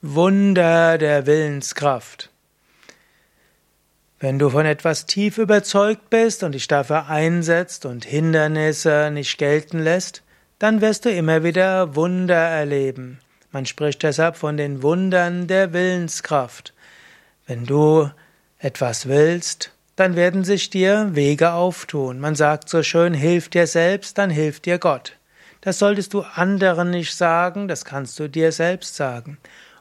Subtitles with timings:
[0.00, 2.30] Wunder der Willenskraft.
[4.20, 9.80] Wenn du von etwas tief überzeugt bist und dich dafür einsetzt und Hindernisse nicht gelten
[9.80, 10.22] lässt,
[10.60, 13.18] dann wirst du immer wieder Wunder erleben.
[13.50, 16.74] Man spricht deshalb von den Wundern der Willenskraft.
[17.48, 18.08] Wenn du
[18.60, 22.20] etwas willst, dann werden sich dir Wege auftun.
[22.20, 25.16] Man sagt so schön, hilf dir selbst, dann hilft dir Gott.
[25.60, 29.38] Das solltest du anderen nicht sagen, das kannst du dir selbst sagen.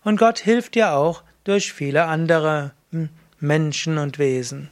[0.07, 3.09] Und Gott hilft dir auch durch viele andere hm,
[3.41, 4.71] Menschen und Wesen.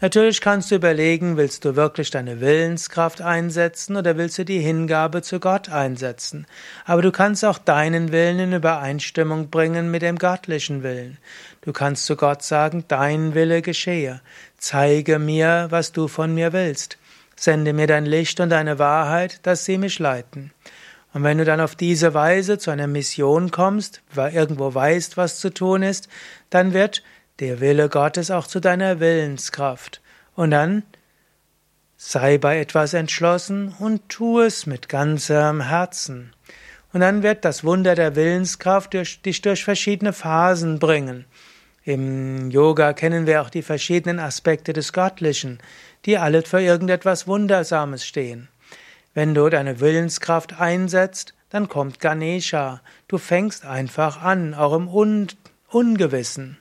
[0.00, 5.22] Natürlich kannst du überlegen, willst du wirklich deine Willenskraft einsetzen oder willst du die Hingabe
[5.22, 6.46] zu Gott einsetzen?
[6.84, 11.18] Aber du kannst auch deinen Willen in Übereinstimmung bringen mit dem göttlichen Willen.
[11.62, 14.20] Du kannst zu Gott sagen, dein Wille geschehe.
[14.58, 16.98] Zeige mir, was du von mir willst.
[17.34, 20.52] Sende mir dein Licht und deine Wahrheit, dass sie mich leiten.
[21.14, 25.40] Und wenn du dann auf diese Weise zu einer Mission kommst, weil irgendwo weißt, was
[25.40, 26.08] zu tun ist,
[26.50, 27.02] dann wird
[27.40, 30.02] der Wille Gottes auch zu deiner Willenskraft.
[30.34, 30.82] Und dann
[31.96, 36.32] sei bei etwas entschlossen und tu es mit ganzem Herzen.
[36.92, 41.26] Und dann wird das Wunder der Willenskraft durch, dich durch verschiedene Phasen bringen.
[41.84, 45.58] Im Yoga kennen wir auch die verschiedenen Aspekte des Göttlichen,
[46.04, 48.48] die alle für irgendetwas Wundersames stehen.
[49.18, 52.80] Wenn du deine Willenskraft einsetzt, dann kommt Ganesha.
[53.08, 55.26] Du fängst einfach an, auch im Un
[55.70, 56.58] Ungewissen.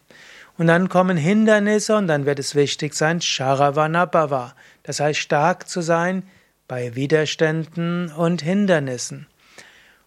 [0.57, 4.55] Und dann kommen Hindernisse und dann wird es wichtig sein, Sharavanabhava.
[4.81, 6.23] Das heißt, stark zu sein
[6.67, 9.27] bei Widerständen und Hindernissen.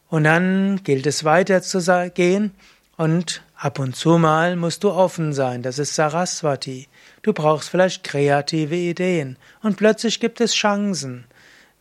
[0.09, 1.79] Und dann gilt es weiter zu
[2.13, 2.51] gehen
[2.97, 5.63] und ab und zu mal musst du offen sein.
[5.63, 6.89] Das ist Saraswati.
[7.23, 11.27] Du brauchst vielleicht kreative Ideen und plötzlich gibt es Chancen.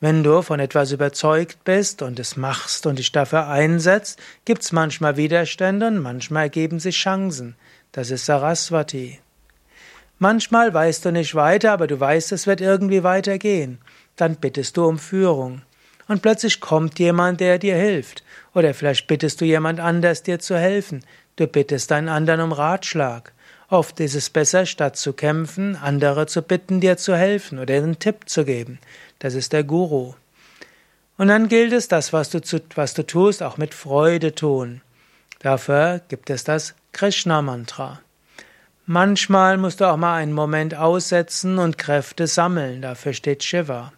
[0.02, 5.18] Wenn du von etwas überzeugt bist und es machst und dich dafür einsetzt, gibt's manchmal
[5.18, 7.56] Widerstände und manchmal ergeben sich Chancen.
[7.92, 9.20] Das ist Saraswati.
[10.18, 13.80] Manchmal weißt du nicht weiter, aber du weißt, es wird irgendwie weitergehen.
[14.16, 15.64] Dann bittest du um Führung.
[16.08, 18.24] Und plötzlich kommt jemand, der dir hilft.
[18.54, 21.04] Oder vielleicht bittest du jemand anders, dir zu helfen.
[21.36, 23.34] Du bittest einen anderen um Ratschlag.
[23.72, 28.00] Oft ist es besser, statt zu kämpfen, andere zu bitten, dir zu helfen oder einen
[28.00, 28.80] Tipp zu geben.
[29.20, 30.16] Das ist der Guru.
[31.18, 32.40] Und dann gilt es, das, was du,
[32.76, 34.82] was du tust, auch mit Freude tun.
[35.40, 38.00] Dafür gibt es das Krishna-Mantra.
[38.88, 42.82] Manchmal musst du auch mal einen Moment aussetzen und Kräfte sammeln.
[42.82, 43.94] Dafür steht Shiva.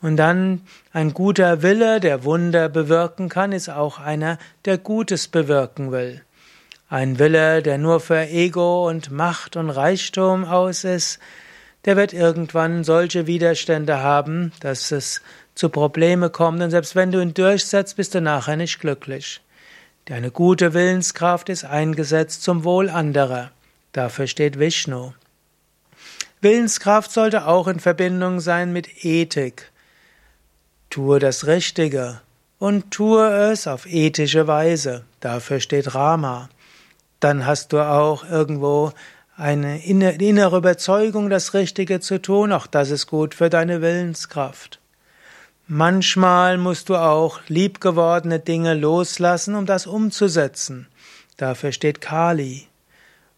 [0.00, 0.62] Und dann
[0.92, 6.22] ein guter Wille, der Wunder bewirken kann, ist auch einer, der Gutes bewirken will.
[6.92, 11.20] Ein Wille, der nur für Ego und Macht und Reichtum aus ist,
[11.84, 15.22] der wird irgendwann solche Widerstände haben, dass es
[15.54, 19.40] zu Probleme kommt und selbst wenn du ihn durchsetzt, bist du nachher nicht glücklich.
[20.06, 23.52] Deine gute Willenskraft ist eingesetzt zum Wohl anderer.
[23.92, 25.12] Dafür steht Vishnu.
[26.40, 29.70] Willenskraft sollte auch in Verbindung sein mit Ethik.
[30.90, 32.20] Tue das Richtige
[32.58, 35.04] und tue es auf ethische Weise.
[35.20, 36.48] Dafür steht Rama
[37.20, 38.92] dann hast du auch irgendwo
[39.36, 42.52] eine innere Überzeugung, das Richtige zu tun.
[42.52, 44.80] Auch das ist gut für deine Willenskraft.
[45.66, 50.88] Manchmal musst du auch liebgewordene Dinge loslassen, um das umzusetzen.
[51.36, 52.66] Dafür steht Kali.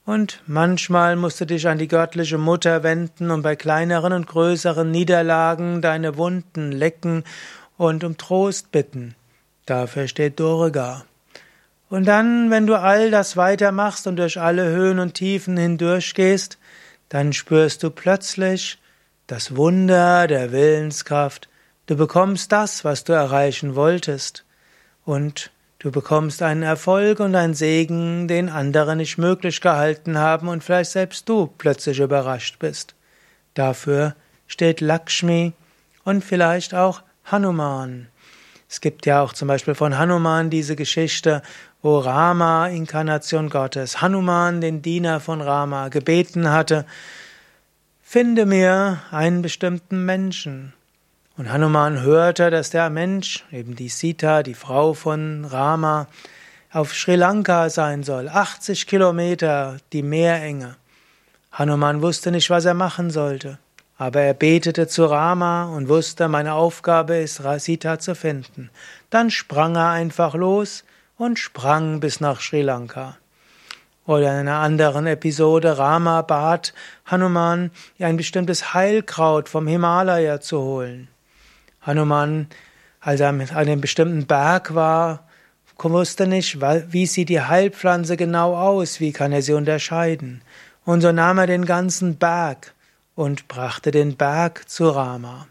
[0.05, 4.91] Und manchmal musst du dich an die göttliche Mutter wenden und bei kleineren und größeren
[4.91, 7.23] Niederlagen deine Wunden lecken
[7.77, 9.15] und um Trost bitten.
[9.67, 11.05] Dafür steht Durga.
[11.93, 16.57] Und dann, wenn du all das weitermachst und durch alle Höhen und Tiefen hindurchgehst,
[17.11, 18.79] dann spürst du plötzlich
[19.27, 21.51] das Wunder der Willenskraft.
[21.85, 24.47] Du bekommst das, was du erreichen wolltest.
[25.05, 30.65] Und du bekommst einen Erfolg und einen Segen, den andere nicht möglich gehalten haben und
[30.65, 32.95] vielleicht selbst du plötzlich überrascht bist.
[33.53, 34.17] Dafür
[34.47, 35.53] steht Lakshmi
[36.05, 38.09] und vielleicht auch Hanuman.
[38.73, 41.43] Es gibt ja auch zum Beispiel von Hanuman diese Geschichte,
[41.83, 46.87] wo Rama, Inkarnation Gottes, Hanuman, den Diener von Rama, gebeten hatte,
[48.01, 50.73] finde mir einen bestimmten Menschen.
[51.37, 56.07] Und Hanuman hörte, dass der Mensch, eben die Sita, die Frau von Rama,
[56.73, 60.77] auf Sri Lanka sein soll, 80 Kilometer die Meerenge.
[61.53, 63.59] Hanuman wusste nicht, was er machen sollte.
[64.03, 68.69] Aber er betete zu Rama und wusste, meine Aufgabe ist, Sita zu finden.
[69.11, 70.83] Dann sprang er einfach los
[71.19, 73.17] und sprang bis nach Sri Lanka.
[74.05, 76.75] Oder in einer anderen Episode, Rama bat
[77.07, 77.71] Hanuman,
[78.01, 81.07] ein bestimmtes Heilkraut vom Himalaya zu holen.
[81.83, 82.49] Hanuman,
[83.01, 85.29] als er an einem bestimmten Berg war,
[85.79, 90.43] wusste nicht, wie sieht die Heilpflanze genau aus, wie kann er sie unterscheiden.
[90.85, 92.75] Und so nahm er den ganzen Berg
[93.23, 95.47] und brachte den Berg zu Rama.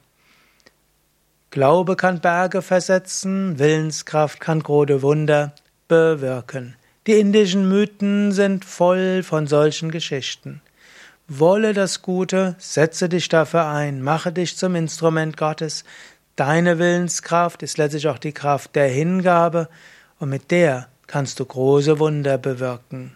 [1.51, 5.53] Glaube kann Berge versetzen, Willenskraft kann große Wunder
[5.87, 6.75] bewirken.
[7.07, 10.61] Die indischen Mythen sind voll von solchen Geschichten.
[11.29, 15.85] Wolle das Gute, setze dich dafür ein, mache dich zum Instrument Gottes.
[16.35, 19.69] Deine Willenskraft ist letztlich auch die Kraft der Hingabe
[20.19, 23.15] und mit der kannst du große Wunder bewirken.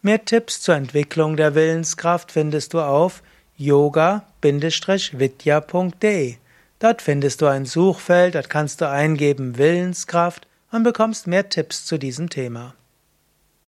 [0.00, 3.22] Mehr Tipps zur Entwicklung der Willenskraft findest du auf
[3.56, 6.36] yoga-vidya.de.
[6.78, 11.98] Dort findest du ein Suchfeld, dort kannst du eingeben Willenskraft und bekommst mehr Tipps zu
[11.98, 12.74] diesem Thema.